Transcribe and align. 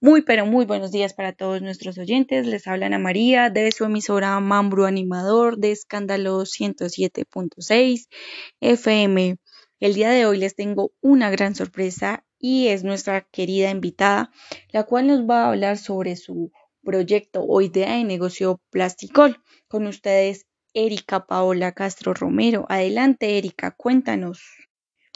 Muy, 0.00 0.22
pero 0.22 0.46
muy 0.46 0.64
buenos 0.64 0.92
días 0.92 1.12
para 1.12 1.32
todos 1.32 1.60
nuestros 1.60 1.98
oyentes. 1.98 2.46
Les 2.46 2.68
habla 2.68 2.86
Ana 2.86 3.00
María 3.00 3.50
de 3.50 3.72
su 3.72 3.84
emisora 3.84 4.38
Mambru 4.38 4.84
Animador 4.84 5.58
de 5.58 5.72
Escándalo 5.72 6.42
107.6 6.42 8.06
FM. 8.60 9.38
El 9.80 9.94
día 9.94 10.10
de 10.10 10.24
hoy 10.24 10.38
les 10.38 10.54
tengo 10.54 10.92
una 11.00 11.30
gran 11.30 11.56
sorpresa 11.56 12.24
y 12.38 12.68
es 12.68 12.84
nuestra 12.84 13.22
querida 13.22 13.70
invitada, 13.70 14.30
la 14.70 14.84
cual 14.84 15.08
nos 15.08 15.28
va 15.28 15.42
a 15.42 15.48
hablar 15.48 15.76
sobre 15.78 16.14
su 16.14 16.52
proyecto 16.84 17.42
o 17.42 17.60
idea 17.60 17.96
de 17.96 18.04
negocio 18.04 18.60
Plasticol. 18.70 19.42
Con 19.66 19.88
ustedes, 19.88 20.46
Erika 20.74 21.26
Paola 21.26 21.72
Castro 21.72 22.14
Romero. 22.14 22.66
Adelante, 22.68 23.36
Erika, 23.36 23.72
cuéntanos. 23.72 24.40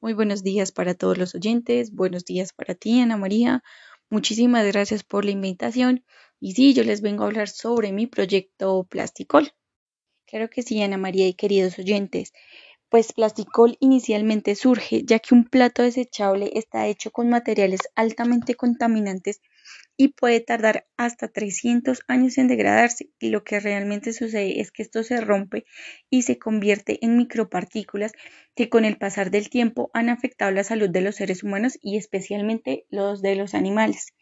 Muy 0.00 0.12
buenos 0.12 0.44
días 0.44 0.70
para 0.70 0.94
todos 0.94 1.18
los 1.18 1.34
oyentes. 1.34 1.92
Buenos 1.92 2.24
días 2.24 2.52
para 2.52 2.76
ti, 2.76 3.00
Ana 3.00 3.16
María. 3.16 3.64
Muchísimas 4.10 4.66
gracias 4.66 5.02
por 5.02 5.24
la 5.24 5.30
invitación. 5.30 6.04
Y 6.40 6.52
sí, 6.52 6.74
yo 6.74 6.84
les 6.84 7.00
vengo 7.00 7.24
a 7.24 7.26
hablar 7.26 7.48
sobre 7.48 7.92
mi 7.92 8.06
proyecto 8.06 8.84
Plasticol. 8.84 9.52
Claro 10.26 10.50
que 10.50 10.62
sí, 10.62 10.82
Ana 10.82 10.98
María 10.98 11.26
y 11.26 11.34
queridos 11.34 11.78
oyentes. 11.78 12.32
Pues 12.90 13.12
Plasticol 13.12 13.76
inicialmente 13.80 14.54
surge 14.54 15.04
ya 15.04 15.18
que 15.18 15.34
un 15.34 15.44
plato 15.44 15.82
desechable 15.82 16.50
está 16.54 16.86
hecho 16.86 17.10
con 17.10 17.28
materiales 17.28 17.80
altamente 17.96 18.54
contaminantes 18.54 19.40
y 19.98 20.08
puede 20.08 20.40
tardar 20.40 20.86
hasta 20.96 21.28
300 21.28 22.00
años 22.06 22.38
en 22.38 22.48
degradarse. 22.48 23.10
Y 23.18 23.30
lo 23.30 23.44
que 23.44 23.60
realmente 23.60 24.14
sucede 24.14 24.60
es 24.60 24.70
que 24.70 24.82
esto 24.82 25.02
se 25.02 25.20
rompe 25.20 25.66
y 26.08 26.22
se 26.22 26.38
convierte 26.38 27.04
en 27.04 27.18
micropartículas 27.18 28.12
que 28.54 28.70
con 28.70 28.86
el 28.86 28.96
pasar 28.96 29.30
del 29.30 29.50
tiempo 29.50 29.90
han 29.92 30.08
afectado 30.08 30.52
la 30.52 30.64
salud 30.64 30.88
de 30.88 31.02
los 31.02 31.16
seres 31.16 31.42
humanos 31.42 31.78
y 31.82 31.96
especialmente 31.98 32.86
los 32.90 33.20
de 33.20 33.34
los 33.34 33.54
animales. 33.54 34.14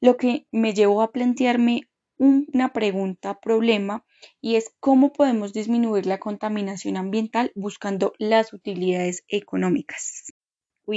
Lo 0.00 0.16
que 0.16 0.46
me 0.52 0.72
llevó 0.72 1.02
a 1.02 1.12
plantearme 1.12 1.82
una 2.18 2.72
pregunta 2.72 3.40
problema 3.40 4.04
y 4.40 4.54
es 4.54 4.70
cómo 4.78 5.12
podemos 5.12 5.52
disminuir 5.52 6.06
la 6.06 6.18
contaminación 6.18 6.96
ambiental 6.96 7.50
buscando 7.56 8.12
las 8.18 8.52
utilidades 8.52 9.24
económicas. 9.26 10.32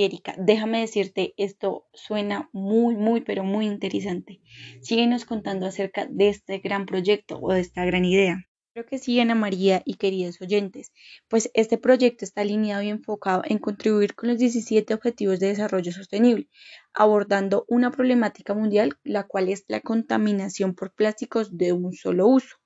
Erika, 0.00 0.34
déjame 0.38 0.80
decirte, 0.80 1.34
esto 1.36 1.86
suena 1.92 2.48
muy, 2.52 2.96
muy, 2.96 3.20
pero 3.20 3.44
muy 3.44 3.66
interesante. 3.66 4.40
Síguenos 4.80 5.24
contando 5.24 5.66
acerca 5.66 6.06
de 6.06 6.28
este 6.28 6.58
gran 6.58 6.86
proyecto 6.86 7.38
o 7.40 7.52
de 7.52 7.60
esta 7.60 7.84
gran 7.84 8.04
idea. 8.04 8.46
Creo 8.74 8.86
que 8.86 8.98
sí, 8.98 9.20
Ana 9.20 9.34
María 9.34 9.82
y 9.84 9.96
queridos 9.96 10.40
oyentes, 10.40 10.92
pues 11.28 11.50
este 11.52 11.76
proyecto 11.76 12.24
está 12.24 12.40
alineado 12.40 12.82
y 12.82 12.88
enfocado 12.88 13.42
en 13.44 13.58
contribuir 13.58 14.14
con 14.14 14.30
los 14.30 14.38
17 14.38 14.94
Objetivos 14.94 15.40
de 15.40 15.48
Desarrollo 15.48 15.92
Sostenible, 15.92 16.48
abordando 16.94 17.66
una 17.68 17.90
problemática 17.90 18.54
mundial, 18.54 18.98
la 19.04 19.24
cual 19.24 19.50
es 19.50 19.64
la 19.68 19.80
contaminación 19.80 20.74
por 20.74 20.94
plásticos 20.94 21.58
de 21.58 21.74
un 21.74 21.92
solo 21.92 22.26
uso, 22.26 22.56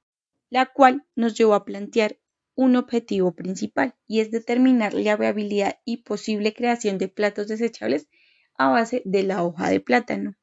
la 0.49 0.67
cual 0.67 1.05
nos 1.17 1.37
llevó 1.37 1.55
a 1.55 1.65
plantear 1.65 2.19
un 2.57 2.75
objetivo 2.75 3.33
principal 3.33 3.95
y 4.09 4.21
es 4.21 4.33
determinar 4.33 4.95
la 4.95 5.17
viabilidad 5.17 5.79
y 5.85 5.99
posible 5.99 6.55
creación 6.55 6.99
de 6.99 7.09
platos 7.09 7.47
desechables 7.47 8.09
a 8.57 8.71
base 8.71 9.03
de 9.05 9.23
la 9.23 9.45
hoja 9.45 9.69
de 9.69 9.81
plátano. 9.81 10.35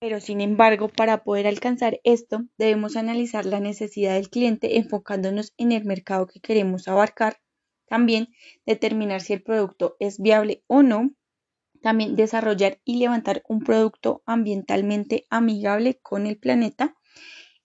Pero 0.00 0.18
sin 0.18 0.40
embargo, 0.40 0.88
para 0.88 1.22
poder 1.22 1.46
alcanzar 1.46 2.00
esto, 2.02 2.42
debemos 2.58 2.96
analizar 2.96 3.46
la 3.46 3.60
necesidad 3.60 4.14
del 4.14 4.30
cliente 4.30 4.78
enfocándonos 4.78 5.52
en 5.58 5.70
el 5.70 5.84
mercado 5.84 6.26
que 6.26 6.40
queremos 6.40 6.88
abarcar. 6.88 7.40
También 7.86 8.28
determinar 8.66 9.20
si 9.20 9.34
el 9.34 9.42
producto 9.42 9.96
es 10.00 10.18
viable 10.18 10.64
o 10.66 10.82
no. 10.82 11.14
También 11.82 12.16
desarrollar 12.16 12.80
y 12.84 12.96
levantar 12.96 13.44
un 13.46 13.62
producto 13.62 14.22
ambientalmente 14.26 15.26
amigable 15.30 16.00
con 16.02 16.26
el 16.26 16.38
planeta 16.38 16.96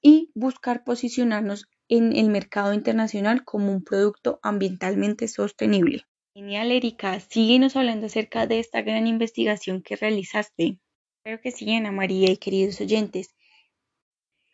y 0.02 0.32
buscar 0.36 0.84
posicionarnos 0.84 1.66
en 1.90 2.16
el 2.16 2.30
mercado 2.30 2.74
internacional 2.74 3.44
como 3.44 3.72
un 3.72 3.84
producto 3.84 4.40
ambientalmente 4.44 5.28
sostenible. 5.28 6.04
Genial, 6.34 6.72
Erika. 6.72 7.20
Síguenos 7.20 7.76
hablando 7.76 8.06
acerca 8.06 8.46
de 8.46 8.60
esta 8.60 8.82
gran 8.82 9.08
investigación 9.08 9.82
que 9.82 9.96
realizaste. 9.96 10.80
Espero 11.18 11.42
que 11.42 11.52
sí, 11.52 11.74
Ana 11.74 11.92
María 11.92 12.32
y 12.32 12.38
queridos 12.38 12.80
oyentes. 12.80 13.34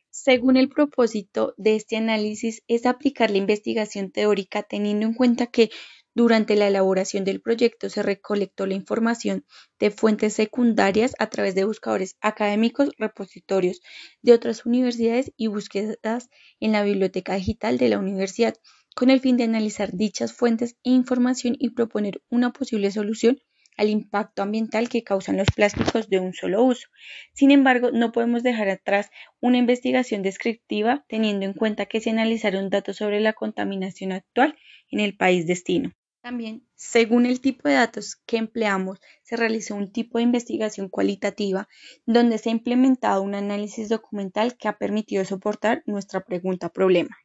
Según 0.10 0.58
el 0.58 0.70
propósito 0.70 1.56
de 1.58 1.76
este 1.76 1.98
análisis 1.98 2.62
es 2.68 2.86
aplicar 2.86 3.32
la 3.32 3.40
investigación 3.40 4.12
teórica 4.12 4.64
teniendo 4.64 5.08
en 5.08 5.14
cuenta 5.14 5.48
que 5.48 5.72
durante 6.16 6.56
la 6.56 6.68
elaboración 6.68 7.24
del 7.24 7.42
proyecto 7.42 7.90
se 7.90 8.04
recolectó 8.04 8.66
la 8.68 8.76
información 8.76 9.46
de 9.80 9.90
fuentes 9.90 10.34
secundarias 10.34 11.14
a 11.18 11.30
través 11.30 11.56
de 11.56 11.66
buscadores 11.66 12.18
académicos, 12.22 12.90
repositorios 12.98 13.82
de 14.22 14.34
otras 14.34 14.66
universidades 14.66 15.32
y 15.38 15.48
búsquedas 15.48 16.30
en 16.60 16.72
la 16.72 16.84
biblioteca 16.84 17.36
digital 17.36 17.78
de 17.78 17.90
la 17.90 17.98
universidad, 18.00 18.56
con 18.96 19.10
el 19.10 19.22
fin 19.22 19.38
de 19.38 19.46
analizar 19.46 19.92
dichas 19.92 20.34
fuentes 20.34 20.78
e 20.84 20.92
información 20.92 21.56
y 21.58 21.72
proponer 21.72 22.22
una 22.30 22.54
posible 22.54 22.92
solución 22.92 23.40
al 23.76 23.90
impacto 23.90 24.44
ambiental 24.44 24.90
que 24.90 25.04
causan 25.04 25.38
los 25.38 25.48
plásticos 25.56 26.10
de 26.10 26.20
un 26.20 26.34
solo 26.34 26.64
uso. 26.64 26.88
Sin 27.34 27.50
embargo, 27.52 27.90
no 27.92 28.12
podemos 28.12 28.44
dejar 28.44 28.70
atrás 28.70 29.10
una 29.40 29.58
investigación 29.58 30.22
descriptiva 30.22 31.06
teniendo 31.10 31.46
en 31.46 31.54
cuenta 31.54 31.88
que 31.88 32.00
se 32.02 32.12
analizaron 32.12 32.70
datos 32.70 32.98
sobre 32.98 33.20
la 33.20 33.34
contaminación 33.34 34.12
actual 34.12 34.56
en 34.92 35.00
el 35.00 35.18
país 35.18 35.48
destino. 35.48 35.92
También, 36.24 36.66
según 36.76 37.26
el 37.26 37.42
tipo 37.42 37.68
de 37.68 37.76
datos 37.76 38.16
que 38.26 38.38
empleamos, 38.38 38.98
se 39.24 39.36
realizó 39.36 39.76
un 39.76 39.92
tipo 39.92 40.18
de 40.18 40.24
investigación 40.24 40.88
cualitativa 40.88 41.68
donde 42.06 42.38
se 42.38 42.48
ha 42.48 42.54
implementado 42.54 43.22
un 43.22 43.36
análisis 43.36 43.90
documental 43.90 44.56
que 44.56 44.70
ha 44.70 44.78
permitido 44.78 45.26
soportar 45.26 45.84
nuestra 45.86 46.24
pregunta 46.24 46.70
problema. 46.70 47.18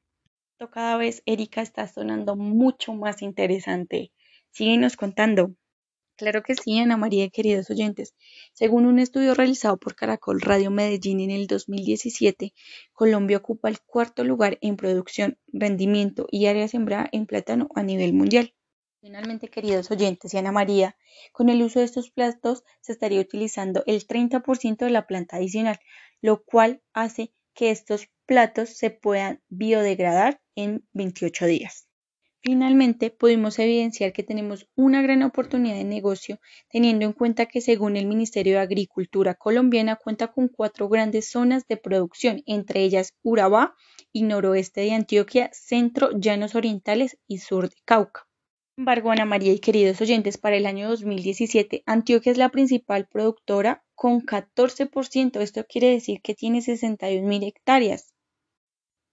Cada 0.72 0.96
vez 0.96 1.22
Erika 1.26 1.62
está 1.62 1.86
sonando 1.86 2.34
mucho 2.34 2.92
más 2.92 3.22
interesante. 3.22 4.10
Síguenos 4.50 4.96
contando. 4.96 5.54
Claro 6.16 6.42
que 6.42 6.56
sí, 6.56 6.76
Ana 6.80 6.96
María, 6.96 7.30
queridos 7.30 7.70
oyentes. 7.70 8.16
Según 8.52 8.84
un 8.84 8.98
estudio 8.98 9.34
realizado 9.34 9.76
por 9.76 9.94
Caracol 9.94 10.40
Radio 10.40 10.72
Medellín 10.72 11.20
en 11.20 11.30
el 11.30 11.46
2017, 11.46 12.52
Colombia 12.92 13.36
ocupa 13.36 13.68
el 13.68 13.78
cuarto 13.80 14.24
lugar 14.24 14.58
en 14.60 14.76
producción, 14.76 15.38
rendimiento 15.52 16.26
y 16.32 16.46
área 16.46 16.66
sembrada 16.66 17.08
en 17.12 17.26
plátano 17.26 17.68
a 17.76 17.84
nivel 17.84 18.12
mundial. 18.12 18.52
Finalmente, 19.00 19.46
queridos 19.46 19.92
oyentes 19.92 20.34
y 20.34 20.38
Ana 20.38 20.50
María, 20.50 20.96
con 21.30 21.48
el 21.50 21.62
uso 21.62 21.78
de 21.78 21.84
estos 21.84 22.10
platos 22.10 22.64
se 22.80 22.90
estaría 22.90 23.20
utilizando 23.20 23.84
el 23.86 24.04
30% 24.04 24.78
de 24.78 24.90
la 24.90 25.06
planta 25.06 25.36
adicional, 25.36 25.78
lo 26.20 26.42
cual 26.42 26.82
hace 26.92 27.32
que 27.54 27.70
estos 27.70 28.08
platos 28.26 28.70
se 28.70 28.90
puedan 28.90 29.40
biodegradar 29.48 30.40
en 30.56 30.84
28 30.94 31.46
días. 31.46 31.86
Finalmente, 32.40 33.10
pudimos 33.10 33.60
evidenciar 33.60 34.12
que 34.12 34.24
tenemos 34.24 34.68
una 34.74 35.00
gran 35.00 35.22
oportunidad 35.22 35.76
de 35.76 35.84
negocio, 35.84 36.40
teniendo 36.68 37.04
en 37.04 37.12
cuenta 37.12 37.46
que 37.46 37.60
según 37.60 37.96
el 37.96 38.06
Ministerio 38.06 38.54
de 38.54 38.60
Agricultura 38.62 39.34
colombiana 39.34 39.94
cuenta 39.94 40.32
con 40.32 40.48
cuatro 40.48 40.88
grandes 40.88 41.30
zonas 41.30 41.68
de 41.68 41.76
producción, 41.76 42.42
entre 42.46 42.82
ellas 42.82 43.14
Urabá 43.22 43.76
y 44.12 44.22
noroeste 44.22 44.80
de 44.80 44.92
Antioquia, 44.94 45.50
centro, 45.52 46.10
llanos 46.18 46.56
orientales 46.56 47.16
y 47.28 47.38
sur 47.38 47.68
de 47.68 47.76
Cauca 47.84 48.27
embargo, 48.78 49.10
Ana 49.10 49.24
María 49.24 49.52
y 49.52 49.58
queridos 49.58 50.00
oyentes, 50.00 50.38
para 50.38 50.56
el 50.56 50.64
año 50.64 50.88
2017, 50.88 51.82
Antioquia 51.86 52.32
es 52.32 52.38
la 52.38 52.48
principal 52.48 53.06
productora 53.06 53.84
con 53.94 54.22
14%. 54.22 55.40
Esto 55.40 55.64
quiere 55.68 55.90
decir 55.90 56.22
que 56.22 56.34
tiene 56.34 56.62
61 56.62 57.26
mil 57.26 57.42
hectáreas. 57.42 58.14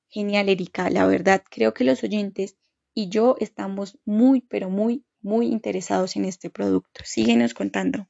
Genial, 0.08 0.50
Erika. 0.50 0.90
La 0.90 1.08
verdad, 1.08 1.44
creo 1.50 1.74
que 1.74 1.84
los 1.84 2.04
oyentes 2.04 2.58
y 2.94 3.10
yo 3.10 3.36
estamos 3.40 4.00
muy, 4.06 4.42
pero 4.42 4.70
muy, 4.70 5.04
muy 5.22 5.48
interesados 5.48 6.16
en 6.16 6.26
este 6.26 6.50
producto. 6.50 7.02
Síguenos 7.04 7.54
contando. 7.54 8.08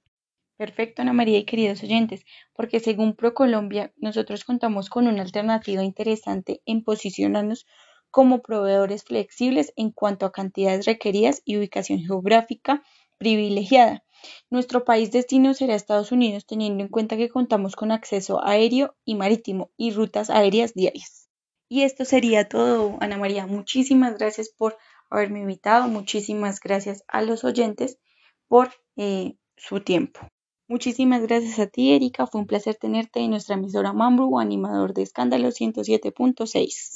Perfecto, 0.57 1.01
Ana 1.01 1.13
María 1.13 1.39
y 1.39 1.45
queridos 1.45 1.83
oyentes, 1.83 2.25
porque 2.53 2.79
según 2.79 3.15
ProColombia, 3.15 3.93
nosotros 3.97 4.45
contamos 4.45 4.89
con 4.89 5.07
una 5.07 5.21
alternativa 5.21 5.83
interesante 5.83 6.61
en 6.65 6.83
posicionarnos 6.83 7.65
como 8.15 8.41
proveedores 8.41 9.03
flexibles 9.03 9.73
en 9.75 9.91
cuanto 9.91 10.25
a 10.25 10.31
cantidades 10.31 10.85
requeridas 10.85 11.41
y 11.43 11.57
ubicación 11.57 11.99
geográfica 11.99 12.81
privilegiada. 13.17 14.05
Nuestro 14.49 14.85
país 14.85 15.11
destino 15.11 15.53
será 15.53 15.75
Estados 15.75 16.13
Unidos, 16.13 16.45
teniendo 16.45 16.81
en 16.81 16.87
cuenta 16.87 17.17
que 17.17 17.27
contamos 17.27 17.75
con 17.75 17.91
acceso 17.91 18.41
aéreo 18.41 18.95
y 19.03 19.15
marítimo 19.15 19.69
y 19.75 19.91
rutas 19.91 20.29
aéreas 20.29 20.73
diarias. 20.73 21.27
Y 21.67 21.81
esto 21.81 22.05
sería 22.05 22.47
todo, 22.47 22.95
Ana 23.01 23.17
María. 23.17 23.47
Muchísimas 23.47 24.17
gracias 24.17 24.47
por 24.47 24.77
haberme 25.09 25.41
invitado. 25.41 25.89
Muchísimas 25.89 26.61
gracias 26.61 27.03
a 27.09 27.21
los 27.21 27.43
oyentes 27.43 27.99
por 28.47 28.69
eh, 28.95 29.35
su 29.57 29.81
tiempo. 29.81 30.21
Muchísimas 30.69 31.21
gracias 31.23 31.59
a 31.59 31.67
ti, 31.67 31.91
Erika. 31.91 32.27
Fue 32.27 32.39
un 32.39 32.47
placer 32.47 32.75
tenerte 32.75 33.19
en 33.19 33.31
nuestra 33.31 33.55
emisora 33.55 33.91
Mambru, 33.91 34.39
animador 34.39 34.93
de 34.93 35.01
Escándalo 35.01 35.49
107.6. 35.49 36.93